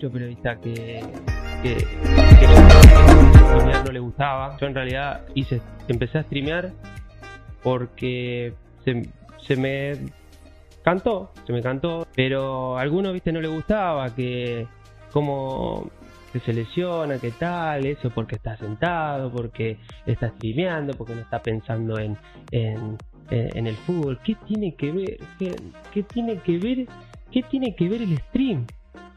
Muchos 0.00 0.12
periodistas 0.12 0.58
que, 0.60 1.02
que, 1.62 1.76
no 3.84 3.92
le 3.92 4.00
gustaba. 4.00 4.56
Yo 4.58 4.66
en 4.66 4.74
realidad 4.74 5.26
hice, 5.34 5.60
empecé 5.88 6.18
a 6.18 6.22
streamear 6.22 6.72
porque 7.62 8.54
se, 8.82 9.56
me 9.56 9.92
cantó, 10.82 11.32
se 11.46 11.52
me 11.52 11.60
cantó, 11.60 12.06
pero 12.16 12.78
a 12.78 12.80
algunos, 12.80 13.12
viste, 13.12 13.30
no 13.30 13.42
le 13.42 13.48
gustaba 13.48 14.14
que 14.14 14.66
como 15.12 15.90
que 16.32 16.40
se 16.40 16.54
lesiona, 16.54 17.18
que 17.18 17.32
tal, 17.32 17.84
eso 17.84 18.08
porque 18.08 18.36
está 18.36 18.56
sentado, 18.56 19.30
porque 19.30 19.76
está 20.06 20.30
streameando, 20.30 20.94
porque 20.94 21.14
no 21.14 21.20
está 21.20 21.42
pensando 21.42 21.98
en, 21.98 22.16
en, 22.52 23.66
el 23.66 23.76
fútbol. 23.76 24.18
¿Qué 24.24 24.34
tiene 24.46 24.74
que 24.76 24.92
ver? 24.92 25.18
¿Qué, 25.38 25.54
¿Qué, 25.92 26.02
tiene 26.04 26.38
que 26.38 26.56
ver? 26.56 26.86
¿Qué 27.30 27.42
tiene 27.42 27.74
que 27.74 27.86
ver 27.86 28.00
el 28.00 28.16
stream? 28.16 28.64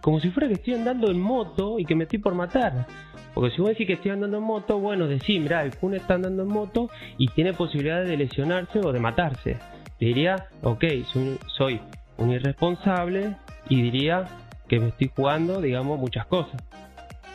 Como 0.04 0.20
si 0.20 0.32
fuera 0.32 0.50
que 0.50 0.56
estoy 0.56 0.74
andando 0.74 1.10
en 1.10 1.18
moto 1.18 1.80
y 1.80 1.86
que 1.86 1.96
me 1.96 2.04
estoy 2.04 2.20
por 2.20 2.36
matar. 2.36 2.86
Porque 3.34 3.56
si 3.56 3.62
vos 3.62 3.70
decís 3.70 3.88
que 3.88 3.94
estoy 3.94 4.12
andando 4.12 4.38
en 4.38 4.44
moto, 4.44 4.78
bueno, 4.78 5.08
decís, 5.08 5.42
mira, 5.42 5.64
el 5.64 5.78
Kun 5.78 5.94
está 5.94 6.16
andando 6.16 6.44
en 6.44 6.50
moto 6.50 6.90
y 7.18 7.30
tiene 7.30 7.54
posibilidad 7.54 8.04
de 8.04 8.18
lesionarse 8.18 8.80
o 8.80 8.92
de 8.92 9.00
matarse. 9.00 9.56
Diría, 10.02 10.50
ok, 10.62 10.84
soy, 11.48 11.80
un 12.18 12.32
irresponsable 12.32 13.38
y 13.70 13.82
diría 13.82 14.28
que 14.68 14.78
me 14.78 14.90
estoy 14.90 15.10
jugando, 15.16 15.62
digamos, 15.62 15.98
muchas 15.98 16.26
cosas. 16.26 16.62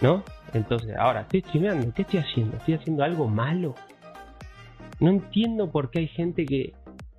¿No? 0.03 0.22
Entonces, 0.53 0.94
ahora, 0.94 1.22
estoy 1.22 1.41
streameando, 1.41 1.94
¿qué 1.94 2.03
estoy 2.03 2.20
haciendo? 2.20 2.58
¿Estoy 2.58 2.75
haciendo 2.75 3.03
algo 3.03 3.28
malo? 3.28 3.77
No 5.00 5.08
entiendo 5.08 5.70
por 5.70 5.91
qué 5.91 6.00
hay 6.00 6.08
gente 6.08 6.44
que, 6.44 6.75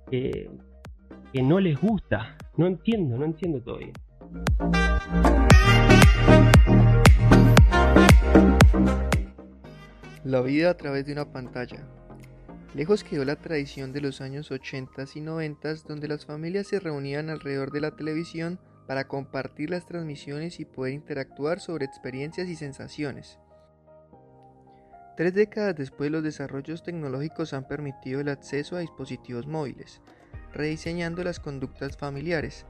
que 0.08 1.42
no 1.42 1.58
les 1.58 1.76
gusta. 1.80 2.36
No 2.56 2.68
entiendo, 2.68 3.18
no 3.18 3.24
entiendo 3.24 3.60
todavía. 3.60 3.94
La 10.24 10.42
vida 10.42 10.70
a 10.70 10.76
través 10.76 11.06
de 11.06 11.12
una 11.12 11.32
pantalla. 11.32 11.84
Lejos 12.74 13.02
quedó 13.02 13.24
la 13.24 13.36
tradición 13.36 13.92
de 13.92 14.00
los 14.00 14.20
años 14.20 14.50
80 14.52 15.04
y 15.14 15.20
90 15.20 15.74
donde 15.88 16.06
las 16.06 16.24
familias 16.24 16.68
se 16.68 16.78
reunían 16.78 17.30
alrededor 17.30 17.72
de 17.72 17.80
la 17.80 17.96
televisión 17.96 18.60
para 18.86 19.08
compartir 19.08 19.70
las 19.70 19.86
transmisiones 19.86 20.60
y 20.60 20.64
poder 20.64 20.92
interactuar 20.94 21.58
sobre 21.58 21.84
experiencias 21.84 22.48
y 22.48 22.56
sensaciones. 22.56 23.38
Tres 25.16 25.34
décadas 25.34 25.76
después 25.76 26.10
los 26.10 26.22
desarrollos 26.22 26.82
tecnológicos 26.82 27.52
han 27.52 27.66
permitido 27.66 28.20
el 28.20 28.28
acceso 28.28 28.76
a 28.76 28.80
dispositivos 28.80 29.46
móviles, 29.46 30.00
rediseñando 30.52 31.24
las 31.24 31.40
conductas 31.40 31.96
familiares. 31.96 32.66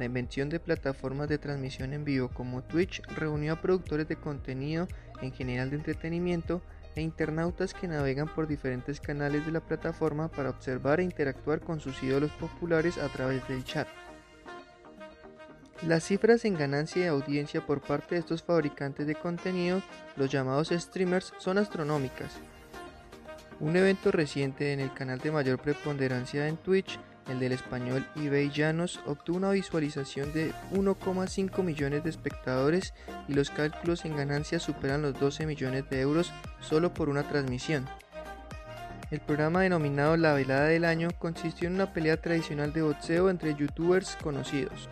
La 0.00 0.06
invención 0.06 0.48
de 0.48 0.60
plataformas 0.60 1.28
de 1.28 1.36
transmisión 1.36 1.92
en 1.92 2.06
vivo 2.06 2.30
como 2.30 2.62
Twitch 2.62 3.02
reunió 3.08 3.52
a 3.52 3.60
productores 3.60 4.08
de 4.08 4.16
contenido 4.16 4.88
en 5.20 5.30
general 5.30 5.68
de 5.68 5.76
entretenimiento 5.76 6.62
e 6.94 7.02
internautas 7.02 7.74
que 7.74 7.86
navegan 7.86 8.26
por 8.26 8.48
diferentes 8.48 8.98
canales 8.98 9.44
de 9.44 9.52
la 9.52 9.60
plataforma 9.60 10.28
para 10.28 10.48
observar 10.48 11.00
e 11.00 11.02
interactuar 11.02 11.60
con 11.60 11.80
sus 11.80 12.02
ídolos 12.02 12.30
populares 12.30 12.96
a 12.96 13.08
través 13.08 13.46
del 13.46 13.62
chat. 13.62 13.88
Las 15.86 16.04
cifras 16.04 16.46
en 16.46 16.54
ganancia 16.54 17.02
de 17.02 17.08
audiencia 17.08 17.60
por 17.60 17.82
parte 17.82 18.14
de 18.14 18.22
estos 18.22 18.42
fabricantes 18.42 19.06
de 19.06 19.16
contenido, 19.16 19.82
los 20.16 20.30
llamados 20.30 20.70
streamers, 20.70 21.34
son 21.36 21.58
astronómicas. 21.58 22.38
Un 23.60 23.76
evento 23.76 24.10
reciente 24.10 24.72
en 24.72 24.80
el 24.80 24.94
canal 24.94 25.18
de 25.18 25.30
mayor 25.30 25.60
preponderancia 25.60 26.48
en 26.48 26.56
Twitch 26.56 26.98
el 27.30 27.40
del 27.40 27.52
español 27.52 28.06
eBay 28.16 28.50
Llanos 28.50 29.00
obtuvo 29.06 29.38
una 29.38 29.50
visualización 29.50 30.32
de 30.32 30.52
1,5 30.72 31.62
millones 31.62 32.04
de 32.04 32.10
espectadores 32.10 32.92
y 33.28 33.34
los 33.34 33.50
cálculos 33.50 34.04
en 34.04 34.16
ganancias 34.16 34.62
superan 34.62 35.02
los 35.02 35.18
12 35.18 35.46
millones 35.46 35.88
de 35.88 36.00
euros 36.00 36.32
solo 36.60 36.92
por 36.92 37.08
una 37.08 37.28
transmisión. 37.28 37.86
El 39.10 39.20
programa 39.20 39.62
denominado 39.62 40.16
La 40.16 40.34
Velada 40.34 40.66
del 40.66 40.84
Año 40.84 41.08
consistió 41.18 41.68
en 41.68 41.74
una 41.74 41.92
pelea 41.92 42.20
tradicional 42.20 42.72
de 42.72 42.82
boxeo 42.82 43.28
entre 43.28 43.56
youtubers 43.56 44.16
conocidos. 44.22 44.88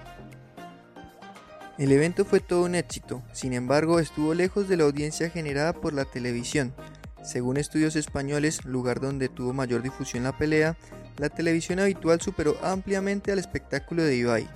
El 1.79 1.93
evento 1.93 2.25
fue 2.25 2.41
todo 2.41 2.65
un 2.65 2.75
éxito, 2.75 3.23
sin 3.33 3.53
embargo 3.53 4.01
estuvo 4.01 4.35
lejos 4.35 4.69
de 4.69 4.77
la 4.77 4.85
audiencia 4.85 5.31
generada 5.31 5.73
por 5.73 5.93
la 5.93 6.05
televisión. 6.05 6.75
Según 7.23 7.57
estudios 7.57 7.95
españoles, 7.95 8.65
lugar 8.65 9.01
donde 9.01 9.29
tuvo 9.29 9.53
mayor 9.53 9.83
difusión 9.83 10.25
la 10.25 10.37
pelea, 10.37 10.77
la 11.19 11.29
televisión 11.29 11.81
habitual 11.81 12.21
superó 12.21 12.57
ampliamente 12.63 13.33
al 13.33 13.39
espectáculo 13.39 14.05
de 14.05 14.17
Ibai. 14.17 14.49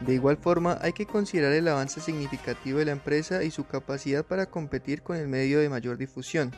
De 0.00 0.12
igual 0.12 0.36
forma, 0.36 0.76
hay 0.82 0.92
que 0.92 1.06
considerar 1.06 1.52
el 1.52 1.68
avance 1.68 2.00
significativo 2.00 2.80
de 2.80 2.84
la 2.84 2.92
empresa 2.92 3.44
y 3.44 3.50
su 3.50 3.64
capacidad 3.64 4.24
para 4.24 4.46
competir 4.46 5.02
con 5.02 5.16
el 5.16 5.28
medio 5.28 5.60
de 5.60 5.68
mayor 5.68 5.96
difusión. 5.96 6.52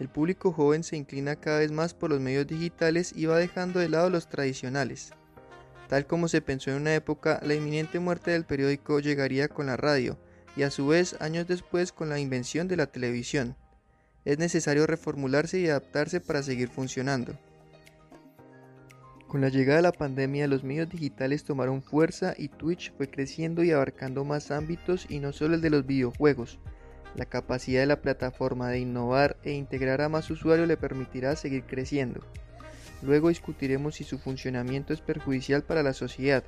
El 0.00 0.08
público 0.08 0.52
joven 0.52 0.82
se 0.82 0.96
inclina 0.96 1.36
cada 1.36 1.60
vez 1.60 1.72
más 1.72 1.94
por 1.94 2.10
los 2.10 2.20
medios 2.20 2.46
digitales 2.46 3.12
y 3.16 3.26
va 3.26 3.38
dejando 3.38 3.80
de 3.80 3.88
lado 3.88 4.10
los 4.10 4.28
tradicionales. 4.28 5.12
Tal 5.88 6.06
como 6.06 6.28
se 6.28 6.42
pensó 6.42 6.70
en 6.70 6.76
una 6.76 6.94
época, 6.94 7.40
la 7.42 7.54
inminente 7.54 7.98
muerte 8.00 8.32
del 8.32 8.44
periódico 8.44 9.00
llegaría 9.00 9.48
con 9.48 9.66
la 9.66 9.76
radio, 9.76 10.18
y 10.56 10.64
a 10.64 10.70
su 10.70 10.88
vez 10.88 11.16
años 11.20 11.46
después 11.46 11.92
con 11.92 12.08
la 12.08 12.18
invención 12.18 12.68
de 12.68 12.76
la 12.76 12.86
televisión. 12.86 13.56
Es 14.24 14.38
necesario 14.38 14.86
reformularse 14.86 15.60
y 15.60 15.68
adaptarse 15.68 16.20
para 16.20 16.42
seguir 16.42 16.68
funcionando. 16.68 17.38
Con 19.28 19.42
la 19.42 19.50
llegada 19.50 19.76
de 19.76 19.82
la 19.82 19.92
pandemia 19.92 20.48
los 20.48 20.64
medios 20.64 20.88
digitales 20.88 21.44
tomaron 21.44 21.82
fuerza 21.82 22.32
y 22.38 22.48
Twitch 22.48 22.94
fue 22.96 23.10
creciendo 23.10 23.62
y 23.62 23.70
abarcando 23.70 24.24
más 24.24 24.50
ámbitos 24.50 25.04
y 25.10 25.18
no 25.18 25.34
solo 25.34 25.56
el 25.56 25.60
de 25.60 25.68
los 25.68 25.84
videojuegos. 25.84 26.58
La 27.14 27.26
capacidad 27.26 27.80
de 27.80 27.86
la 27.86 28.00
plataforma 28.00 28.70
de 28.70 28.78
innovar 28.78 29.36
e 29.42 29.52
integrar 29.52 30.00
a 30.00 30.08
más 30.08 30.30
usuarios 30.30 30.66
le 30.66 30.78
permitirá 30.78 31.36
seguir 31.36 31.64
creciendo. 31.64 32.22
Luego 33.02 33.28
discutiremos 33.28 33.96
si 33.96 34.04
su 34.04 34.18
funcionamiento 34.18 34.94
es 34.94 35.02
perjudicial 35.02 35.62
para 35.62 35.82
la 35.82 35.92
sociedad, 35.92 36.42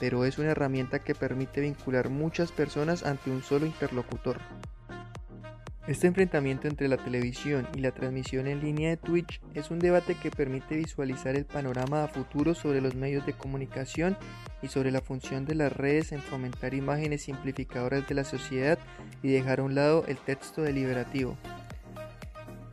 pero 0.00 0.24
es 0.24 0.38
una 0.38 0.50
herramienta 0.50 0.98
que 0.98 1.14
permite 1.14 1.60
vincular 1.60 2.08
muchas 2.08 2.50
personas 2.50 3.04
ante 3.04 3.30
un 3.30 3.44
solo 3.44 3.66
interlocutor. 3.66 4.38
Este 5.86 6.08
enfrentamiento 6.08 6.66
entre 6.66 6.88
la 6.88 6.96
televisión 6.96 7.68
y 7.76 7.78
la 7.78 7.92
transmisión 7.92 8.48
en 8.48 8.60
línea 8.60 8.90
de 8.90 8.96
Twitch 8.96 9.40
es 9.54 9.70
un 9.70 9.78
debate 9.78 10.16
que 10.16 10.32
permite 10.32 10.74
visualizar 10.74 11.36
el 11.36 11.44
panorama 11.44 12.02
a 12.02 12.08
futuro 12.08 12.56
sobre 12.56 12.80
los 12.80 12.96
medios 12.96 13.24
de 13.24 13.34
comunicación 13.34 14.18
y 14.62 14.66
sobre 14.66 14.90
la 14.90 15.00
función 15.00 15.44
de 15.44 15.54
las 15.54 15.72
redes 15.72 16.10
en 16.10 16.20
fomentar 16.20 16.74
imágenes 16.74 17.22
simplificadoras 17.22 18.08
de 18.08 18.16
la 18.16 18.24
sociedad 18.24 18.80
y 19.22 19.30
dejar 19.30 19.60
a 19.60 19.62
un 19.62 19.76
lado 19.76 20.04
el 20.08 20.16
texto 20.16 20.62
deliberativo. 20.62 21.36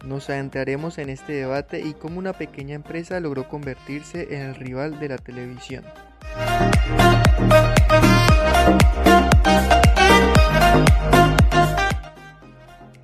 Nos 0.04 0.32
adentraremos 0.32 0.98
en 0.98 1.10
este 1.10 1.34
debate 1.34 1.82
y 1.82 1.94
cómo 1.94 2.18
una 2.18 2.34
pequeña 2.34 2.74
empresa 2.74 3.20
logró 3.20 3.48
convertirse 3.48 4.36
en 4.36 4.42
el 4.42 4.56
rival 4.56 5.00
de 5.00 5.10
la 5.10 5.18
televisión. 5.18 5.86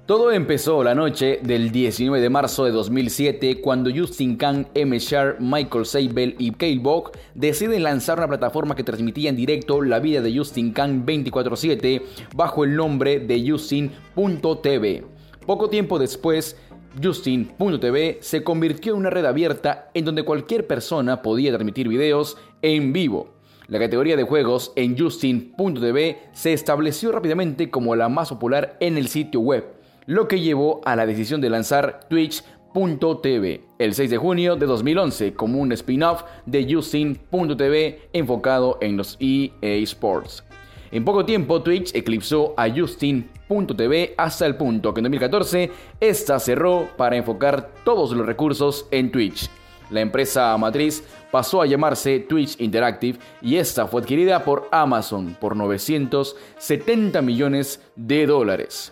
Todo 0.10 0.32
empezó 0.32 0.84
la 0.84 0.96
noche 0.96 1.40
del 1.44 1.72
19 1.72 2.20
de 2.20 2.32
marzo 2.32 2.66
de 2.66 2.72
2007 2.72 3.62
cuando 3.62 3.92
Justin 3.96 4.38
Kang, 4.38 4.66
M. 4.74 4.98
Shar, 4.98 5.38
Michael 5.40 5.86
Seibel 5.86 6.36
y 6.40 6.50
Kyle 6.54 6.80
Bock 6.80 7.16
deciden 7.36 7.84
lanzar 7.84 8.18
una 8.18 8.28
plataforma 8.28 8.76
que 8.76 8.84
transmitía 8.84 9.30
en 9.30 9.36
directo 9.36 9.84
la 9.84 10.00
vida 10.00 10.22
de 10.22 10.36
Justin 10.36 10.74
Kang 10.74 11.06
24/7 11.06 12.02
bajo 12.34 12.64
el 12.64 12.76
nombre 12.76 13.20
de 13.20 13.48
Justin.tv. 13.48 15.06
Poco 15.46 15.70
tiempo 15.70 16.00
después, 16.00 16.58
Justin.tv 17.04 18.18
se 18.22 18.44
convirtió 18.44 18.94
en 18.94 19.02
una 19.02 19.12
red 19.12 19.26
abierta 19.26 19.92
en 19.94 20.06
donde 20.06 20.24
cualquier 20.24 20.66
persona 20.66 21.22
podía 21.22 21.52
transmitir 21.52 21.88
videos 21.88 22.36
en 22.64 22.94
vivo. 22.94 23.36
La 23.68 23.78
categoría 23.78 24.18
de 24.18 24.24
juegos 24.24 24.74
en 24.76 24.98
Justin.tv 24.98 26.18
se 26.34 26.54
estableció 26.54 27.12
rápidamente 27.12 27.70
como 27.70 27.96
la 27.96 28.10
más 28.10 28.30
popular 28.30 28.76
en 28.80 28.98
el 28.98 29.08
sitio 29.08 29.42
web 29.42 29.78
lo 30.10 30.28
que 30.28 30.40
llevó 30.40 30.82
a 30.86 30.96
la 30.96 31.06
decisión 31.06 31.40
de 31.40 31.52
lanzar 31.52 32.00
Twitch.tv 32.10 33.62
el 33.78 33.94
6 33.94 34.10
de 34.10 34.18
junio 34.18 34.56
de 34.56 34.66
2011 34.66 35.36
como 35.36 35.60
un 35.60 35.72
spin-off 35.72 36.24
de 36.48 36.68
Justin.tv 36.68 38.10
enfocado 38.12 38.80
en 38.82 38.98
los 38.98 39.18
EA 39.20 39.76
Sports. 39.84 40.44
En 40.90 41.06
poco 41.06 41.26
tiempo, 41.26 41.62
Twitch 41.62 41.94
eclipsó 41.94 42.56
a 42.58 42.68
Justin.tv 42.72 44.16
hasta 44.18 44.48
el 44.48 44.56
punto 44.56 44.96
que 44.96 45.02
en 45.02 45.04
2014 45.04 45.72
esta 46.00 46.40
cerró 46.40 46.90
para 46.98 47.16
enfocar 47.16 47.70
todos 47.84 48.12
los 48.12 48.26
recursos 48.26 48.88
en 48.90 49.12
Twitch. 49.12 49.48
La 49.92 50.02
empresa 50.02 50.58
matriz 50.58 51.04
pasó 51.30 51.62
a 51.62 51.68
llamarse 51.68 52.20
Twitch 52.22 52.60
Interactive 52.60 53.20
y 53.44 53.58
esta 53.58 53.86
fue 53.86 54.02
adquirida 54.02 54.44
por 54.44 54.70
Amazon 54.72 55.38
por 55.40 55.56
970 55.56 57.22
millones 57.22 57.84
de 57.96 58.26
dólares. 58.26 58.92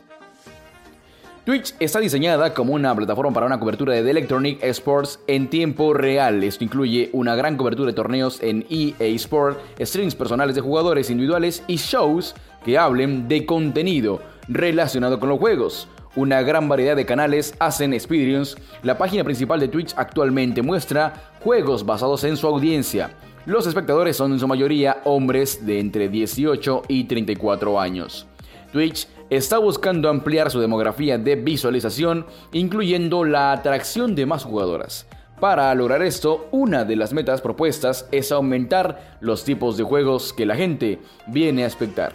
Twitch 1.48 1.76
está 1.80 2.02
diseñada 2.02 2.54
como 2.54 2.74
una 2.74 2.94
plataforma 2.94 3.32
para 3.32 3.46
una 3.46 3.58
cobertura 3.58 3.94
de 3.94 4.12
Electronic 4.12 4.62
Sports 4.64 5.22
en 5.28 5.50
tiempo 5.50 5.94
real. 5.94 6.44
Esto 6.44 6.66
incluye 6.66 7.10
una 7.14 7.38
gran 7.38 7.56
cobertura 7.56 7.88
de 7.88 7.96
torneos 7.96 8.44
en 8.44 8.66
EA 8.70 9.06
Sport, 9.16 9.58
streams 9.80 10.14
personales 10.14 10.56
de 10.56 10.62
jugadores 10.62 11.10
individuales 11.10 11.64
y 11.68 11.78
shows 11.78 12.36
que 12.66 12.78
hablen 12.78 13.30
de 13.30 13.46
contenido 13.46 14.22
relacionado 14.50 15.22
con 15.22 15.30
los 15.30 15.40
juegos. 15.40 15.88
Una 16.18 16.42
gran 16.42 16.68
variedad 16.68 16.98
de 16.98 17.06
canales 17.06 17.56
hacen 17.60 17.98
speedruns. 17.98 18.58
La 18.84 18.98
página 18.98 19.24
principal 19.24 19.62
de 19.62 19.70
Twitch 19.70 19.94
actualmente 19.96 20.62
muestra 20.62 21.32
juegos 21.42 21.86
basados 21.86 22.26
en 22.26 22.36
su 22.36 22.46
audiencia. 22.46 23.12
Los 23.46 23.68
espectadores 23.68 24.18
son 24.18 24.34
en 24.34 24.40
su 24.40 24.50
mayoría 24.50 24.98
hombres 25.06 25.66
de 25.66 25.80
entre 25.80 26.10
18 26.10 26.82
y 26.90 27.06
34 27.06 27.80
años. 27.80 28.28
Twitch 28.74 29.08
está 29.30 29.58
buscando 29.58 30.10
ampliar 30.10 30.52
su 30.52 30.60
demografía 30.60 31.18
de 31.18 31.36
visualización, 31.36 32.26
incluyendo 32.52 33.24
la 33.24 33.52
atracción 33.52 34.16
de 34.16 34.26
más 34.26 34.44
jugadoras. 34.44 35.08
Para 35.40 35.74
lograr 35.76 36.02
esto, 36.02 36.48
una 36.52 36.84
de 36.84 36.96
las 36.96 37.14
metas 37.14 37.42
propuestas 37.42 38.08
es 38.12 38.32
aumentar 38.32 39.18
los 39.20 39.44
tipos 39.44 39.78
de 39.78 39.84
juegos 39.84 40.34
que 40.34 40.48
la 40.48 40.56
gente 40.56 41.00
viene 41.28 41.64
a 41.64 41.68
expectar. 41.68 42.14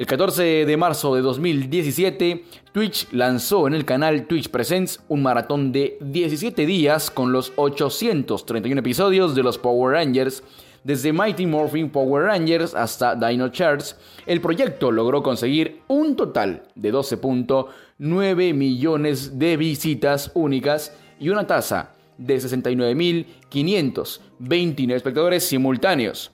El 0.00 0.06
14 0.06 0.64
de 0.64 0.76
marzo 0.76 1.14
de 1.14 1.20
2017, 1.20 2.44
Twitch 2.72 3.08
lanzó 3.12 3.66
en 3.66 3.74
el 3.74 3.84
canal 3.84 4.26
Twitch 4.26 4.48
Presents 4.48 5.00
un 5.08 5.22
maratón 5.22 5.72
de 5.72 5.98
17 6.00 6.64
días 6.64 7.10
con 7.10 7.32
los 7.32 7.52
831 7.56 8.78
episodios 8.78 9.34
de 9.34 9.42
los 9.42 9.58
Power 9.58 9.94
Rangers 9.94 10.42
desde 10.82 11.12
Mighty 11.12 11.46
Morphin 11.46 11.90
Power 11.90 12.24
Rangers 12.24 12.74
hasta 12.74 13.14
Dino 13.14 13.50
Charts, 13.50 13.96
el 14.26 14.40
proyecto 14.40 14.90
logró 14.90 15.22
conseguir 15.22 15.82
un 15.88 16.16
total 16.16 16.62
de 16.74 16.90
12.9 16.92 18.54
millones 18.54 19.38
de 19.38 19.58
visitas 19.58 20.30
únicas 20.34 20.94
y 21.18 21.28
una 21.28 21.46
tasa 21.46 21.90
de 22.16 22.36
69.529 22.36 24.94
espectadores 24.94 25.44
simultáneos. 25.44 26.30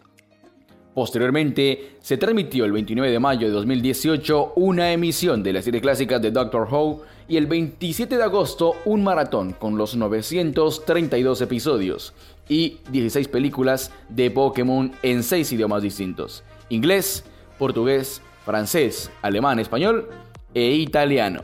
Posteriormente, 0.94 1.96
se 2.00 2.16
transmitió 2.16 2.64
el 2.64 2.70
29 2.72 3.10
de 3.10 3.18
mayo 3.18 3.46
de 3.46 3.52
2018 3.52 4.54
una 4.56 4.92
emisión 4.92 5.42
de 5.42 5.52
la 5.52 5.60
serie 5.60 5.82
clásica 5.82 6.18
de 6.18 6.30
Doctor 6.30 6.66
Who 6.72 7.02
y 7.28 7.36
el 7.36 7.46
27 7.46 8.16
de 8.16 8.22
agosto 8.22 8.76
un 8.86 9.04
maratón 9.04 9.52
con 9.52 9.76
los 9.76 9.94
932 9.94 11.42
episodios 11.42 12.14
y 12.48 12.78
16 12.90 13.28
películas 13.28 13.90
de 14.08 14.30
Pokémon 14.30 14.92
en 15.02 15.22
6 15.22 15.52
idiomas 15.52 15.82
distintos. 15.82 16.44
Inglés, 16.68 17.24
portugués, 17.58 18.20
francés, 18.44 19.10
alemán, 19.22 19.58
español 19.58 20.08
e 20.54 20.72
italiano. 20.72 21.42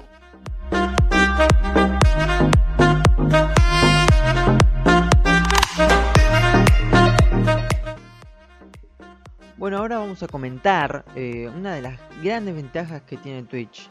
Bueno, 9.57 9.79
ahora 9.79 9.99
vamos 9.99 10.21
a 10.25 10.27
comentar 10.27 11.05
eh, 11.15 11.49
una 11.57 11.75
de 11.77 11.83
las 11.83 12.01
grandes 12.21 12.57
ventajas 12.57 13.03
que 13.03 13.17
tiene 13.17 13.45
Twitch. 13.45 13.89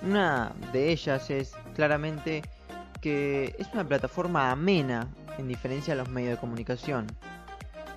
Una 0.00 0.52
de 0.72 0.92
ellas 0.92 1.28
es 1.28 1.52
claramente 1.74 2.42
que 3.02 3.54
es 3.58 3.68
una 3.74 3.86
plataforma 3.86 4.50
amena 4.50 5.06
en 5.38 5.48
diferencia 5.48 5.94
a 5.94 5.96
los 5.96 6.08
medios 6.08 6.32
de 6.32 6.38
comunicación. 6.38 7.06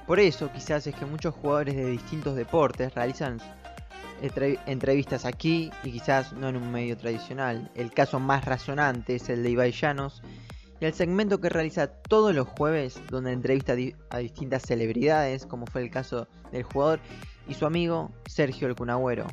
Por 0.05 0.19
eso 0.19 0.51
quizás 0.53 0.87
es 0.87 0.95
que 0.95 1.05
muchos 1.05 1.35
jugadores 1.35 1.75
de 1.75 1.85
distintos 1.85 2.35
deportes 2.35 2.93
realizan 2.95 3.39
entrevistas 4.65 5.25
aquí 5.25 5.69
y 5.83 5.91
quizás 5.91 6.33
no 6.33 6.49
en 6.49 6.55
un 6.55 6.71
medio 6.71 6.97
tradicional. 6.97 7.69
El 7.75 7.91
caso 7.91 8.19
más 8.19 8.45
razonante 8.45 9.15
es 9.15 9.29
el 9.29 9.43
de 9.43 9.51
Ibai 9.51 9.71
Llanos 9.71 10.21
y 10.79 10.85
el 10.85 10.93
segmento 10.93 11.41
que 11.41 11.49
realiza 11.49 11.87
todos 11.87 12.33
los 12.33 12.47
jueves 12.47 13.01
donde 13.09 13.31
entrevista 13.31 13.75
a 14.09 14.17
distintas 14.17 14.63
celebridades 14.63 15.45
como 15.45 15.65
fue 15.65 15.81
el 15.81 15.91
caso 15.91 16.27
del 16.51 16.63
jugador 16.63 16.99
y 17.47 17.53
su 17.53 17.65
amigo 17.65 18.11
Sergio 18.25 18.67
el 18.67 18.75
Cunagüero. 18.75 19.27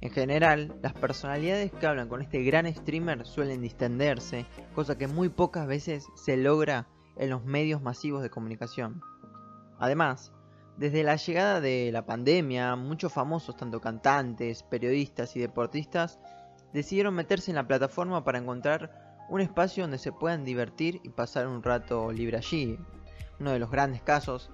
En 0.00 0.10
general, 0.10 0.76
las 0.80 0.92
personalidades 0.92 1.72
que 1.72 1.86
hablan 1.86 2.08
con 2.08 2.22
este 2.22 2.42
gran 2.44 2.72
streamer 2.72 3.26
suelen 3.26 3.60
distenderse, 3.60 4.46
cosa 4.74 4.96
que 4.96 5.08
muy 5.08 5.28
pocas 5.28 5.66
veces 5.66 6.06
se 6.14 6.36
logra 6.36 6.86
en 7.18 7.30
los 7.30 7.44
medios 7.44 7.82
masivos 7.82 8.22
de 8.22 8.30
comunicación. 8.30 9.02
Además, 9.78 10.32
desde 10.76 11.02
la 11.02 11.16
llegada 11.16 11.60
de 11.60 11.90
la 11.92 12.06
pandemia, 12.06 12.76
muchos 12.76 13.12
famosos, 13.12 13.56
tanto 13.56 13.80
cantantes, 13.80 14.62
periodistas 14.62 15.34
y 15.36 15.40
deportistas, 15.40 16.18
decidieron 16.72 17.14
meterse 17.14 17.50
en 17.50 17.56
la 17.56 17.66
plataforma 17.66 18.24
para 18.24 18.38
encontrar 18.38 19.26
un 19.28 19.40
espacio 19.40 19.84
donde 19.84 19.98
se 19.98 20.12
puedan 20.12 20.44
divertir 20.44 21.00
y 21.02 21.10
pasar 21.10 21.46
un 21.46 21.62
rato 21.62 22.12
libre 22.12 22.36
allí. 22.36 22.78
Uno 23.40 23.50
de 23.50 23.58
los 23.58 23.70
grandes 23.70 24.02
casos, 24.02 24.50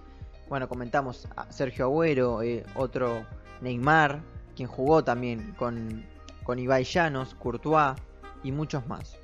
bueno, 0.48 0.68
comentamos 0.68 1.28
a 1.36 1.50
Sergio 1.52 1.86
Agüero, 1.86 2.42
eh, 2.42 2.64
otro 2.74 3.26
Neymar, 3.60 4.22
quien 4.56 4.68
jugó 4.68 5.04
también 5.04 5.54
con, 5.58 6.04
con 6.42 6.58
Llanos, 6.58 7.34
Courtois 7.34 7.96
y 8.42 8.52
muchos 8.52 8.86
más. 8.86 9.16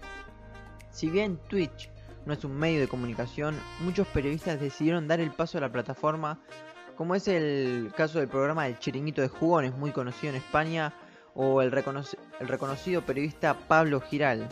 Si 0.90 1.08
bien 1.08 1.38
Twitch 1.48 1.90
no 2.26 2.32
es 2.32 2.44
un 2.44 2.56
medio 2.56 2.81
de 2.81 2.88
comunicación, 2.88 3.58
muchos 3.81 4.06
periodistas 4.08 4.61
decidieron 4.61 5.08
dar 5.08 5.20
el 5.20 5.31
paso 5.31 5.58
a 5.58 5.61
la 5.61 5.72
plataforma, 5.72 6.38
como 6.96 7.14
es 7.14 7.28
el 7.28 7.93
caso 7.96 8.19
del 8.19 8.28
programa 8.28 8.67
El 8.67 8.78
Chiringuito 8.78 9.22
de 9.22 9.28
Jugones, 9.28 9.75
muy 9.75 9.90
conocido 9.90 10.31
en 10.31 10.37
España, 10.37 10.93
o 11.34 11.62
el, 11.62 11.70
reconocido 11.70 13.02
periodista 13.02 13.55
Pablo 13.55 14.00
Giral. 14.00 14.49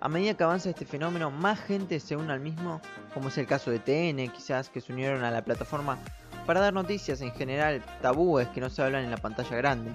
A 0.00 0.08
medida 0.08 0.34
que 0.34 0.44
avanza 0.44 0.70
este 0.70 0.84
fenómeno, 0.84 1.30
más 1.30 1.58
gente 1.60 1.98
se 1.98 2.14
une 2.14 2.32
al 2.32 2.40
mismo, 2.40 2.80
como 3.12 3.28
es 3.28 3.38
el 3.38 3.46
caso 3.46 3.70
de 3.70 3.80
TN, 3.80 4.30
quizás 4.32 4.68
que 4.68 4.80
se 4.80 4.92
unieron 4.92 5.24
a 5.24 5.30
la 5.30 5.42
plataforma 5.42 5.98
para 6.46 6.60
dar 6.60 6.72
noticias 6.72 7.20
en 7.20 7.32
general 7.32 7.84
tabúes 8.00 8.48
que 8.48 8.60
no 8.60 8.70
se 8.70 8.82
hablan 8.82 9.04
en 9.04 9.10
la 9.10 9.16
pantalla 9.16 9.56
grande. 9.56 9.92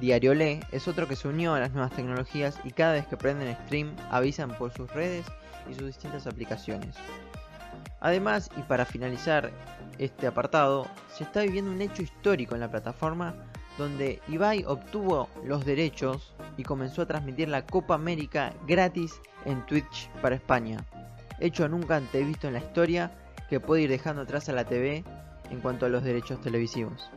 Diario 0.00 0.34
Le 0.34 0.60
es 0.72 0.88
otro 0.88 1.06
que 1.06 1.16
se 1.16 1.28
unió 1.28 1.54
a 1.54 1.60
las 1.60 1.72
nuevas 1.72 1.92
tecnologías 1.92 2.58
y 2.64 2.70
cada 2.70 2.94
vez 2.94 3.06
que 3.06 3.16
prenden 3.16 3.56
stream 3.66 3.94
avisan 4.10 4.50
por 4.56 4.72
sus 4.72 4.90
redes 4.92 5.26
y 5.70 5.74
sus 5.74 5.86
distintas 5.86 6.26
aplicaciones. 6.26 6.96
Además, 8.00 8.50
y 8.56 8.62
para 8.62 8.84
finalizar 8.84 9.50
este 9.98 10.26
apartado, 10.26 10.86
se 11.12 11.24
está 11.24 11.42
viviendo 11.42 11.70
un 11.70 11.80
hecho 11.80 12.02
histórico 12.02 12.54
en 12.54 12.60
la 12.60 12.70
plataforma 12.70 13.34
donde 13.78 14.20
Ibai 14.28 14.64
obtuvo 14.64 15.28
los 15.44 15.64
derechos 15.64 16.34
y 16.56 16.62
comenzó 16.62 17.02
a 17.02 17.06
transmitir 17.06 17.48
la 17.48 17.66
Copa 17.66 17.94
América 17.94 18.54
gratis 18.66 19.20
en 19.44 19.64
Twitch 19.66 20.10
para 20.22 20.36
España. 20.36 20.84
Hecho 21.40 21.68
nunca 21.68 21.96
antevisto 21.96 22.46
en 22.46 22.54
la 22.54 22.60
historia 22.60 23.10
que 23.50 23.60
puede 23.60 23.82
ir 23.82 23.90
dejando 23.90 24.22
atrás 24.22 24.48
a 24.48 24.52
la 24.52 24.64
TV 24.64 25.04
en 25.50 25.60
cuanto 25.60 25.86
a 25.86 25.88
los 25.88 26.02
derechos 26.02 26.40
televisivos. 26.40 27.10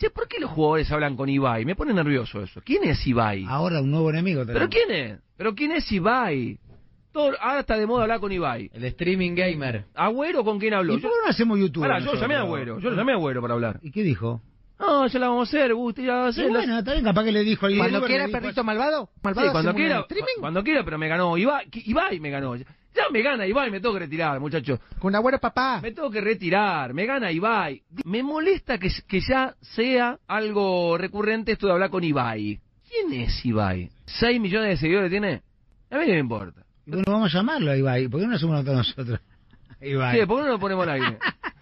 Che, 0.00 0.08
¿por 0.08 0.26
qué 0.28 0.40
los 0.40 0.50
jugadores 0.50 0.90
hablan 0.90 1.14
con 1.14 1.28
Ibai? 1.28 1.66
Me 1.66 1.76
pone 1.76 1.92
nervioso 1.92 2.42
eso. 2.42 2.62
¿Quién 2.64 2.84
es 2.84 3.06
Ibai? 3.06 3.44
Ahora 3.46 3.82
un 3.82 3.90
nuevo 3.90 4.08
enemigo. 4.08 4.44
¿Pero 4.46 4.66
quién 4.70 4.90
es? 4.90 5.20
¿Pero 5.36 5.54
quién 5.54 5.72
es 5.72 5.92
Ibai? 5.92 6.58
Todo, 7.12 7.32
ahora 7.38 7.60
está 7.60 7.76
de 7.76 7.86
moda 7.86 8.04
hablar 8.04 8.18
con 8.18 8.32
Ibai. 8.32 8.70
El 8.72 8.84
streaming 8.84 9.34
gamer. 9.34 9.84
¿Agüero 9.94 10.42
con 10.42 10.58
quién 10.58 10.72
habló? 10.72 10.94
¿Y 10.94 11.00
por 11.00 11.10
qué 11.10 11.16
no 11.22 11.30
hacemos 11.30 11.58
YouTube? 11.58 11.84
Ahora, 11.84 11.98
yo 11.98 12.14
llamé 12.14 12.34
a 12.34 12.40
Agüero. 12.40 12.78
Yo 12.78 12.88
lo 12.88 12.96
llamé 12.96 13.12
a 13.12 13.16
Agüero 13.16 13.42
para 13.42 13.52
hablar. 13.52 13.78
¿Y 13.82 13.90
qué 13.90 14.02
dijo? 14.02 14.40
No, 14.78 15.06
ya 15.06 15.18
la 15.18 15.28
vamos 15.28 15.52
a 15.52 15.58
hacer, 15.58 15.74
Gusti, 15.74 16.04
ya 16.06 16.14
va 16.14 16.24
a 16.24 16.28
hacer. 16.28 16.48
Bueno, 16.48 16.78
está 16.78 16.92
bien, 16.92 17.04
capaz 17.04 17.24
que 17.24 17.32
le 17.32 17.44
dijo 17.44 17.66
al 17.66 17.76
Cuando 17.76 18.02
quiera, 18.02 18.28
perrito 18.28 18.64
malvado. 18.64 19.10
malvado 19.22 19.48
sí, 19.48 19.52
cuando 19.52 19.74
quiera, 19.74 20.06
cuando 20.40 20.64
quiera, 20.64 20.82
pero 20.82 20.96
me 20.96 21.08
ganó 21.08 21.36
Ibai, 21.36 21.68
Ibai 21.70 22.18
me 22.20 22.30
ganó. 22.30 22.54
Ya 22.94 23.04
me 23.10 23.22
gana 23.22 23.46
Ibai, 23.46 23.70
me 23.70 23.80
tengo 23.80 23.94
que 23.94 24.00
retirar, 24.00 24.40
muchachos. 24.40 24.80
Con 24.98 25.14
abuelo 25.14 25.38
papá. 25.38 25.80
Me 25.80 25.92
tengo 25.92 26.10
que 26.10 26.20
retirar, 26.20 26.92
me 26.92 27.06
gana 27.06 27.30
Ibai. 27.30 27.82
Me 28.04 28.22
molesta 28.22 28.78
que, 28.78 28.90
que 29.06 29.20
ya 29.20 29.54
sea 29.60 30.18
algo 30.26 30.98
recurrente 30.98 31.52
esto 31.52 31.66
de 31.66 31.72
hablar 31.72 31.90
con 31.90 32.02
Ibai. 32.02 32.60
¿Quién 32.88 33.20
es 33.20 33.44
Ibai? 33.44 33.88
¿6 34.20 34.40
millones 34.40 34.70
de 34.70 34.76
seguidores 34.78 35.10
tiene? 35.10 35.42
A 35.90 35.98
mí 35.98 36.06
no 36.06 36.12
me 36.12 36.18
importa. 36.18 36.62
Y 36.86 36.90
bueno, 36.90 37.04
vamos 37.06 37.32
a 37.32 37.38
llamarlo 37.38 37.70
a 37.70 37.76
Ibai. 37.76 38.08
¿Por 38.08 38.20
qué 38.20 38.26
no 38.26 38.34
hacemos 38.34 38.56
nota 38.56 38.72
nosotros? 38.72 39.20
Ibai. 39.80 40.18
Sí, 40.18 40.26
¿por 40.26 40.38
qué 40.38 40.46
no 40.46 40.52
lo 40.52 40.58
ponemos 40.58 40.82
al 40.88 40.94
aire? 40.94 41.18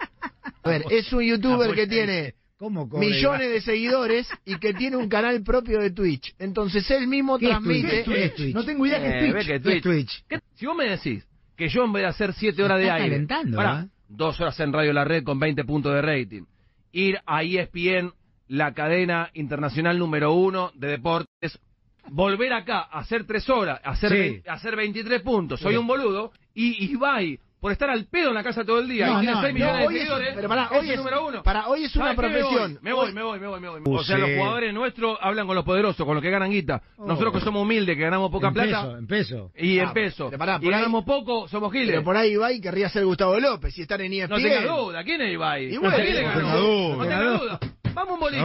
a 0.63 0.69
ver, 0.69 0.85
es 0.91 1.13
un 1.13 1.23
youtuber 1.23 1.75
que 1.75 1.87
tiene 1.87 2.35
millones 2.61 3.51
de 3.51 3.61
seguidores 3.61 4.29
y 4.45 4.59
que 4.59 4.75
tiene 4.75 4.97
un 4.97 5.09
canal 5.09 5.43
propio 5.43 5.81
de 5.81 5.91
Twitch. 5.91 6.35
Entonces 6.39 6.91
él 6.91 7.07
mismo 7.07 7.39
transmite. 7.39 8.03
Twitch? 8.05 8.55
No 8.55 8.65
tengo 8.65 8.87
idea 8.87 9.01
qué 9.01 9.29
es 9.29 9.49
eh, 9.49 9.61
Twitch. 9.61 9.83
Twitch? 9.83 10.25
Si 10.59 10.67
vos 10.67 10.75
me 10.77 10.87
decís 10.87 11.25
que 11.57 11.69
yo 11.69 11.85
en 11.85 11.93
vez 11.93 12.03
de 12.03 12.09
hacer 12.09 12.33
7 12.33 12.61
horas 12.65 12.81
de 12.81 12.91
aire, 12.91 13.27
para, 13.55 13.83
¿eh? 13.83 13.89
dos 14.09 14.41
horas 14.41 14.59
en 14.59 14.73
Radio 14.73 14.93
La 14.93 15.05
Red 15.05 15.23
con 15.23 15.39
20 15.39 15.63
puntos 15.65 15.95
de 15.95 16.03
rating, 16.03 16.43
ir 16.91 17.21
a 17.27 17.45
ESPN, 17.45 18.13
la 18.49 18.75
cadena 18.75 19.31
internacional 19.35 19.97
número 20.01 20.33
uno 20.33 20.73
de 20.75 20.89
deportes, 20.89 21.61
volver 22.09 22.53
acá 22.55 22.81
a 22.81 22.99
hacer 22.99 23.25
tres 23.25 23.49
horas, 23.49 23.81
a 23.85 23.91
hacer, 23.91 24.11
Sí. 24.11 24.43
hacer 24.49 24.75
23 24.75 25.23
puntos, 25.23 25.61
soy 25.61 25.75
Sí. 25.75 25.79
un 25.79 25.87
boludo, 25.87 26.33
y 26.55 26.91
Ibai, 26.93 27.39
por 27.61 27.73
estar 27.73 27.91
al 27.91 28.05
pedo 28.07 28.29
en 28.29 28.35
la 28.35 28.43
casa 28.45 28.65
todo 28.65 28.79
el 28.79 28.89
día, 28.89 29.07
No, 29.07 29.15
y 29.19 29.21
tiene 29.27 29.35
no, 29.35 29.41
6 29.43 29.53
no, 29.53 29.55
millones 29.59 29.87
hoy 29.89 29.95
de 29.95 30.01
es- 30.01 30.07
seguidores, 30.07 30.35
pero 30.37 30.55
es 30.55 30.71
hoy 30.71 30.79
el 30.87 30.91
es- 30.91 30.97
número 30.99 31.27
uno. 31.27 31.43
para 31.43 31.67
hoy 31.69 31.85
es 31.85 31.97
una 31.97 32.15
profesión. 32.15 32.79
Me 32.83 32.93
voy, 32.93 33.07
Hoy- 33.09 33.13
me 33.15 33.23
voy, 33.23 33.41
me 33.41 33.47
voy, 33.49 33.61
me 33.61 33.69
voy. 33.69 33.81
Uh, 33.85 33.95
O 33.97 34.05
sea, 34.05 34.17
los 34.19 34.31
jugadores 34.31 34.73
nuestros 34.75 35.19
hablan 35.21 35.47
con 35.47 35.57
los 35.57 35.65
poderosos, 35.65 36.07
con 36.07 36.15
los 36.15 36.23
que 36.23 36.31
ganan 36.31 36.51
guita. 36.51 36.83
Nosotros 36.99 37.33
que 37.33 37.39
Oh. 37.39 37.43
somos 37.45 37.63
humildes, 37.63 37.97
que 37.97 38.03
ganamos 38.03 38.31
poca 38.31 38.49
en 38.49 38.55
plata, 38.55 38.69
peso, 38.83 38.99
en 38.99 39.07
peso. 39.07 39.53
y 39.57 39.79
en 39.81 39.89
Ah, 39.89 39.93
peso, 39.93 40.31
pará, 40.39 40.57
y 40.61 40.65
por 40.65 40.75
ahí- 40.75 40.81
ganamos 40.81 41.05
poco, 41.05 41.49
somos 41.49 41.73
giles. 41.73 41.89
Pero 41.91 42.05
por 42.05 42.17
ahí 42.17 42.33
Ibai 42.33 42.61
querría 42.61 42.89
ser 42.89 43.05
Gustavo 43.05 43.39
López 43.41 43.77
y 43.77 43.83
estar 43.83 44.01
en 44.01 44.13
E 44.13 44.19
ESPN. 44.19 44.31
No 44.43 44.49
tengas 44.49 44.65
duda, 44.77 45.05
¿quién 45.05 45.21
es 45.23 45.33
Ibai? 45.33 45.75
Y 45.75 45.77
bueno, 45.79 45.97
¿A 45.97 46.01
quién 46.01 46.15
le 46.15 46.23
no 46.23 46.99
tenga 46.99 47.23
duda. 47.23 47.59
No. 47.63 47.79
Vamos 47.95 48.15
un 48.15 48.21
boliche. 48.21 48.43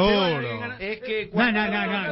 Gana- 0.59 0.77
Es 0.79 0.99
que 1.01 1.29
No, 1.31 1.51
no, 1.51 1.67
no, 1.67 1.85
no, 1.85 2.11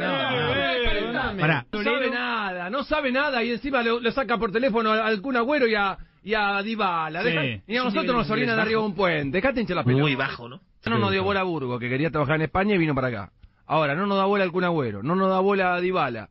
no. 1.32 1.62
No 1.72 1.82
sabe 1.82 2.10
nada, 2.10 2.70
no 2.70 2.84
sabe 2.84 3.10
nada 3.12 3.42
y 3.42 3.50
encima 3.50 3.82
le, 3.82 4.00
le 4.00 4.12
saca 4.12 4.38
por 4.38 4.52
teléfono 4.52 4.92
al, 4.92 5.00
al 5.00 5.20
Kun 5.20 5.36
Agüero 5.36 5.66
y 5.66 5.74
a, 5.74 5.96
y 6.22 6.34
a 6.34 6.62
Dybala. 6.62 7.22
Sí. 7.22 7.28
Deja- 7.28 7.62
y 7.66 7.76
a 7.76 7.84
nosotros 7.84 8.14
nos 8.14 8.30
orinan 8.30 8.56
de 8.56 8.62
arriba 8.62 8.80
de 8.80 8.86
un 8.86 8.94
puente. 8.94 9.36
Dejate 9.38 9.60
hinchar 9.60 9.76
la 9.76 9.84
pelota. 9.84 10.02
Muy 10.02 10.14
bajo, 10.14 10.48
¿no? 10.48 10.60
No 10.86 10.98
nos 10.98 11.10
dio 11.12 11.22
bola 11.22 11.40
a 11.40 11.44
Burgo, 11.44 11.78
que 11.78 11.88
quería 11.88 12.10
trabajar 12.10 12.36
en 12.36 12.42
España 12.42 12.74
y 12.74 12.78
vino 12.78 12.94
para 12.94 13.08
acá. 13.08 13.30
Ahora, 13.66 13.94
no 13.94 14.06
nos 14.06 14.18
da 14.18 14.24
bola 14.24 14.44
al 14.44 14.50
Kun 14.52 14.64
Agüero, 14.64 15.02
no 15.02 15.14
nos 15.14 15.28
da 15.30 15.38
bola 15.40 15.74
a 15.74 15.80
Dybala. 15.80 16.28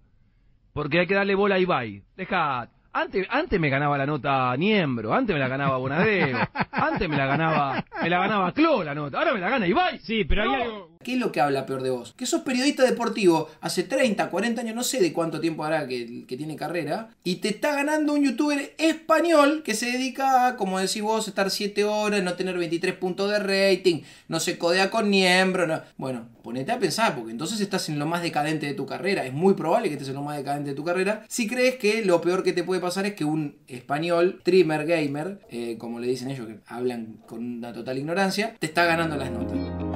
Porque 0.74 1.00
hay 1.00 1.08
que 1.08 1.16
darle 1.16 1.36
bola 1.36 1.56
a 1.56 1.60
Ibai. 1.60 2.04
Deja... 2.16 2.70
Antes, 2.94 3.26
antes 3.30 3.58
me 3.58 3.70
ganaba 3.70 3.98
la 3.98 4.06
nota 4.06 4.54
Niembro, 4.58 5.14
antes 5.14 5.34
me 5.34 5.40
la 5.40 5.48
ganaba 5.48 5.78
Bonadeo, 5.78 6.38
antes 6.74 7.08
me 7.08 7.16
la 7.16 7.26
ganaba, 7.26 7.86
me 8.04 8.10
la 8.10 8.20
ganaba 8.20 8.52
Clo 8.52 8.84
la 8.84 8.94
nota, 8.94 9.18
ahora 9.18 9.34
me 9.34 9.40
la 9.40 9.50
gana 9.50 9.66
Ibai. 9.66 10.00
Sí, 10.00 10.26
pero 10.26 10.44
hay 10.44 10.62
algo. 10.62 10.91
¿Qué 11.04 11.14
es 11.14 11.20
lo 11.20 11.32
que 11.32 11.42
habla 11.42 11.66
peor 11.66 11.84
de 11.84 11.90
vos? 11.90 12.14
Que 12.16 12.26
sos 12.26 12.42
periodista 12.42 12.84
deportivo 12.84 13.50
hace 13.62 13.84
30, 13.84 14.30
40 14.30 14.62
años, 14.62 14.76
no 14.76 14.84
sé 14.84 15.00
de 15.00 15.14
cuánto 15.14 15.40
tiempo 15.40 15.64
hará 15.64 15.88
que, 15.88 16.26
tiene 16.28 16.56
carrera, 16.56 17.10
y 17.24 17.36
te 17.36 17.50
está 17.50 17.76
ganando 17.76 18.14
un 18.14 18.24
youtuber 18.24 18.74
español 18.78 19.64
que 19.64 19.76
se 19.76 19.88
dedica 19.88 20.48
a, 20.48 20.58
como 20.58 20.80
decís 20.80 21.02
vos, 21.02 21.28
estar 21.28 21.50
7 21.50 21.84
horas, 21.84 22.24
no 22.24 22.34
tener 22.34 22.58
23 22.58 22.96
puntos 22.96 23.30
de 23.32 23.40
rating, 23.40 24.02
no 24.28 24.40
se 24.40 24.58
codea 24.58 24.90
con 24.90 25.10
miembros. 25.10 25.68
No. 25.68 25.82
Bueno, 25.98 26.28
ponete 26.42 26.72
a 26.72 26.80
pensar, 26.80 27.16
porque 27.16 27.32
entonces 27.32 27.60
estás 27.60 27.90
en 27.90 28.00
lo 28.00 28.06
más 28.06 28.22
decadente 28.22 28.66
de 28.66 28.74
tu 28.74 28.86
carrera. 28.86 29.26
Es 29.26 29.34
muy 29.34 29.54
probable 29.54 29.90
que 29.90 29.94
estés 29.94 30.10
en 30.10 30.16
lo 30.16 30.22
más 30.22 30.38
decadente 30.38 30.72
de 30.72 30.76
tu 30.76 30.84
carrera. 30.84 31.24
Si 31.28 31.48
crees 31.48 31.76
que 31.76 32.04
lo 32.06 32.22
peor 32.22 32.44
que 32.44 32.54
te 32.54 32.64
puede 32.64 32.82
pasar 32.82 33.06
es 33.06 33.14
que 33.14 33.26
un 33.26 33.58
español, 33.68 34.38
streamer, 34.42 34.86
gamer, 34.86 35.40
eh, 35.50 35.78
como 35.78 36.00
le 36.00 36.08
dicen 36.08 36.30
ellos, 36.30 36.48
que 36.48 36.60
hablan 36.66 37.18
con 37.28 37.44
una 37.44 37.74
total 37.74 37.98
ignorancia, 37.98 38.56
te 38.60 38.68
está 38.68 38.86
ganando 38.86 39.16
las 39.18 39.32
notas. 39.32 39.91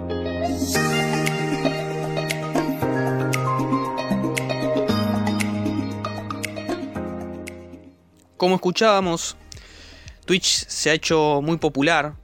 Como 8.37 8.55
escuchábamos, 8.55 9.37
Twitch 10.25 10.67
se 10.67 10.89
ha 10.89 10.93
hecho 10.93 11.39
muy 11.41 11.55
popular 11.55 12.15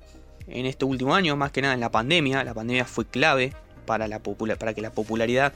en 0.47 0.65
este 0.65 0.83
último 0.83 1.15
año, 1.15 1.37
más 1.37 1.53
que 1.53 1.61
nada 1.61 1.73
en 1.73 1.79
la 1.79 1.89
pandemia. 1.89 2.43
La 2.43 2.53
pandemia 2.53 2.83
fue 2.83 3.05
clave 3.05 3.53
para, 3.85 4.09
la 4.09 4.19
para 4.19 4.73
que 4.73 4.81
la 4.81 4.91
popularidad 4.91 5.53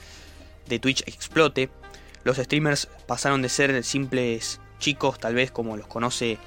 de 0.69 0.79
Twitch 0.79 1.03
explote. 1.07 1.69
Los 2.23 2.37
streamers 2.37 2.87
pasaron 3.05 3.41
de 3.41 3.49
ser 3.49 3.83
simples 3.83 4.61
chicos, 4.79 5.19
tal 5.19 5.35
vez 5.35 5.51
como 5.51 5.75
los 5.75 5.87
conoce 5.87 6.37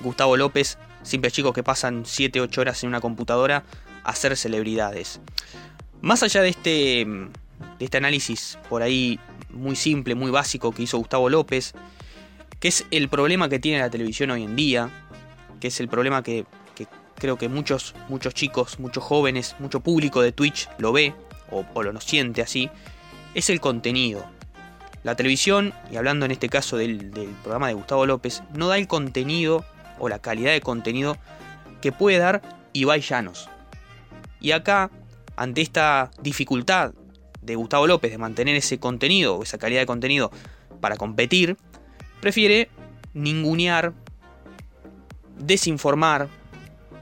Gustavo 0.00 0.36
López, 0.36 0.76
simples 1.02 1.32
chicos 1.32 1.54
que 1.54 1.62
pasan 1.62 2.04
7-8 2.04 2.58
horas 2.58 2.82
en 2.82 2.90
una 2.90 3.00
computadora, 3.00 3.64
a 4.04 4.14
ser 4.14 4.36
celebridades. 4.36 5.18
Más 6.02 6.22
allá 6.22 6.42
de 6.42 6.50
este, 6.50 7.06
de 7.78 7.84
este 7.84 7.96
análisis 7.96 8.58
por 8.68 8.82
ahí 8.82 9.18
muy 9.48 9.76
simple, 9.76 10.14
muy 10.14 10.30
básico 10.30 10.72
que 10.72 10.82
hizo 10.82 10.98
Gustavo 10.98 11.30
López, 11.30 11.74
que 12.60 12.68
es 12.68 12.86
el 12.90 13.08
problema 13.08 13.48
que 13.48 13.58
tiene 13.58 13.78
la 13.78 13.90
televisión 13.90 14.30
hoy 14.30 14.44
en 14.44 14.54
día, 14.54 14.90
que 15.58 15.68
es 15.68 15.80
el 15.80 15.88
problema 15.88 16.22
que, 16.22 16.44
creo 17.16 17.36
que 17.36 17.48
muchos, 17.48 17.94
muchos 18.08 18.32
chicos, 18.32 18.78
muchos 18.78 19.04
jóvenes, 19.04 19.56
mucho 19.58 19.80
público 19.80 20.22
de 20.22 20.32
Twitch 20.32 20.68
lo 20.78 20.92
ve 20.92 21.14
o, 21.50 21.66
o 21.74 21.82
lo 21.82 22.00
siente 22.00 22.40
así, 22.40 22.70
es 23.34 23.50
el 23.50 23.60
contenido. 23.60 24.24
La 25.02 25.16
televisión, 25.16 25.74
y 25.90 25.96
hablando 25.96 26.26
en 26.26 26.32
este 26.32 26.48
caso 26.48 26.76
del, 26.76 27.10
del 27.10 27.28
programa 27.42 27.68
de 27.68 27.74
Gustavo 27.74 28.06
López, 28.06 28.42
no 28.54 28.68
da 28.68 28.78
el 28.78 28.86
contenido 28.86 29.64
o 29.98 30.08
la 30.08 30.18
calidad 30.18 30.52
de 30.52 30.60
contenido 30.60 31.16
que 31.80 31.92
puede 31.92 32.18
dar 32.18 32.42
Ibai 32.72 33.00
Llanos. 33.00 33.48
Y 34.40 34.52
acá, 34.52 34.90
ante 35.36 35.60
esta 35.60 36.10
dificultad 36.22 36.92
de 37.42 37.54
Gustavo 37.54 37.86
López 37.86 38.10
de 38.10 38.18
mantener 38.18 38.56
ese 38.56 38.78
contenido 38.78 39.36
o 39.36 39.42
esa 39.42 39.58
calidad 39.58 39.80
de 39.80 39.86
contenido 39.86 40.30
para 40.80 40.96
competir, 40.96 41.56
prefiere 42.20 42.68
ningunear, 43.14 43.94
desinformar 45.38 46.28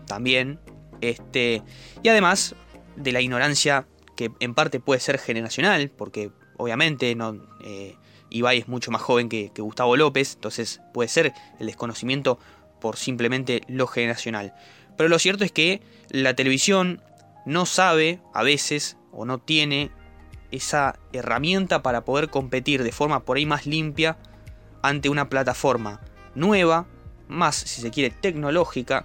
también, 0.06 0.58
este, 1.00 1.62
y 2.02 2.08
además 2.08 2.54
de 2.96 3.12
la 3.12 3.20
ignorancia 3.20 3.86
que 4.16 4.30
en 4.40 4.54
parte 4.54 4.80
puede 4.80 5.00
ser 5.00 5.18
generacional, 5.18 5.90
porque 5.90 6.30
obviamente 6.56 7.14
no, 7.14 7.36
eh, 7.62 7.96
Ibai 8.30 8.58
es 8.58 8.68
mucho 8.68 8.90
más 8.90 9.02
joven 9.02 9.28
que, 9.28 9.50
que 9.54 9.62
Gustavo 9.62 9.96
López, 9.96 10.34
entonces 10.34 10.80
puede 10.92 11.08
ser 11.08 11.32
el 11.60 11.66
desconocimiento 11.66 12.38
por 12.80 12.96
simplemente 12.96 13.62
lo 13.68 13.86
generacional. 13.86 14.54
Pero 14.96 15.08
lo 15.08 15.18
cierto 15.18 15.44
es 15.44 15.52
que 15.52 15.82
la 16.10 16.34
televisión 16.34 17.02
no 17.46 17.66
sabe 17.66 18.20
a 18.34 18.42
veces 18.42 18.96
o 19.12 19.24
no 19.24 19.38
tiene 19.38 19.90
esa 20.50 20.98
herramienta 21.12 21.82
para 21.82 22.04
poder 22.04 22.30
competir 22.30 22.82
de 22.82 22.92
forma 22.92 23.24
por 23.24 23.36
ahí 23.36 23.46
más 23.46 23.66
limpia 23.66 24.16
ante 24.82 25.08
una 25.08 25.28
plataforma 25.28 26.00
nueva, 26.34 26.86
más 27.28 27.56
si 27.56 27.80
se 27.80 27.90
quiere 27.90 28.10
tecnológica 28.10 29.04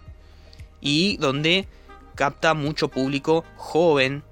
y 0.81 1.17
donde 1.17 1.67
capta 2.15 2.53
mucho 2.53 2.89
público 2.89 3.43
joven, 3.55 4.23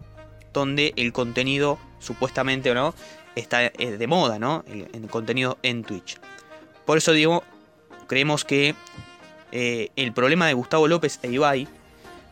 donde 0.53 0.93
el 0.97 1.13
contenido 1.13 1.79
supuestamente 1.99 2.71
o 2.71 2.75
no 2.75 2.93
está 3.35 3.65
eh, 3.65 3.71
de 3.97 4.07
moda, 4.07 4.39
¿no? 4.39 4.63
El, 4.67 5.07
contenido 5.09 5.57
en 5.63 5.83
Twitch. 5.83 6.17
Por 6.85 6.97
eso 6.97 7.13
digo, 7.13 7.43
creemos 8.07 8.43
que 8.43 8.75
eh, 9.51 9.89
el 9.95 10.13
problema 10.13 10.47
de 10.47 10.53
Gustavo 10.53 10.87
López 10.87 11.19
e 11.23 11.31
Ibai 11.31 11.67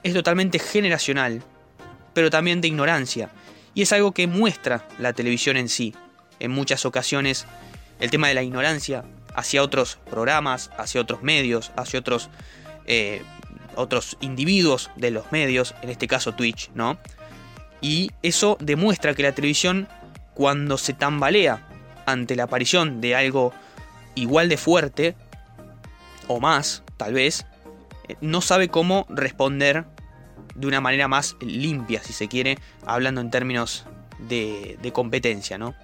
es 0.04 0.14
totalmente 0.14 0.60
generacional, 0.60 1.44
pero 2.14 2.30
también 2.30 2.62
de 2.62 2.68
ignorancia. 2.68 3.30
Y 3.74 3.84
es 3.84 3.94
algo 3.94 4.12
que 4.12 4.28
muestra 4.28 4.88
la 4.98 5.14
televisión 5.14 5.58
en 5.58 5.70
sí. 5.70 5.94
En 6.40 6.52
muchas 6.52 6.86
ocasiones 6.86 7.46
el 8.00 8.10
tema 8.10 8.28
de 8.28 8.34
la 8.34 8.44
ignorancia 8.44 9.04
hacia 9.36 9.64
otros 9.64 10.00
programas, 10.10 10.72
hacia 10.78 11.02
otros 11.02 11.22
medios, 11.24 11.72
hacia 11.76 12.00
otros, 12.00 12.30
eh, 12.86 13.22
otros 13.76 14.18
individuos 14.22 14.90
de 14.96 15.12
los 15.12 15.32
medios, 15.32 15.76
en 15.82 15.90
este 15.90 16.08
caso 16.08 16.34
Twitch, 16.34 16.72
¿no? 16.74 16.98
Y 17.82 18.12
eso 18.24 18.58
demuestra 18.60 19.14
que 19.14 19.24
la 19.24 19.34
televisión, 19.34 19.88
cuando 20.34 20.78
se 20.78 20.94
tambalea 20.94 21.68
ante 22.06 22.36
la 22.36 22.44
aparición 22.44 23.02
de 23.02 23.16
algo 23.16 23.54
igual 24.16 24.50
de 24.50 24.58
fuerte, 24.58 25.16
o 26.28 26.40
más, 26.40 26.84
tal 26.98 27.14
vez, 27.14 27.46
eh, 28.08 28.16
no 28.22 28.42
sabe 28.42 28.70
cómo 28.70 29.06
responder 29.10 29.86
de 30.56 30.68
una 30.68 30.82
manera 30.82 31.08
más 31.08 31.38
limpia, 31.40 32.04
si 32.04 32.12
se 32.12 32.28
quiere, 32.28 32.58
hablando 32.86 33.22
en 33.22 33.32
términos 33.32 33.86
de, 34.28 34.78
de 34.82 34.92
competencia, 34.92 35.58
¿no? 35.58 35.76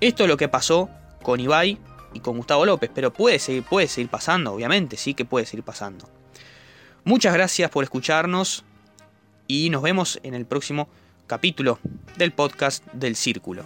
Esto 0.00 0.24
es 0.24 0.28
lo 0.28 0.36
que 0.36 0.48
pasó 0.48 0.90
con 1.26 1.40
Ibai 1.40 1.76
y 2.12 2.20
con 2.20 2.36
Gustavo 2.36 2.64
López, 2.64 2.88
pero 2.94 3.12
puede 3.12 3.40
seguir, 3.40 3.64
puede 3.64 3.88
seguir 3.88 4.08
pasando, 4.08 4.52
obviamente, 4.52 4.96
sí 4.96 5.12
que 5.12 5.24
puede 5.24 5.44
seguir 5.44 5.64
pasando. 5.64 6.08
Muchas 7.02 7.34
gracias 7.34 7.68
por 7.68 7.82
escucharnos 7.82 8.62
y 9.48 9.68
nos 9.70 9.82
vemos 9.82 10.20
en 10.22 10.34
el 10.34 10.46
próximo 10.46 10.88
capítulo 11.26 11.80
del 12.16 12.30
podcast 12.30 12.86
del 12.92 13.16
Círculo. 13.16 13.64